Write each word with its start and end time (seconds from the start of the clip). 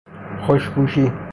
خوشپوشی 0.47 1.11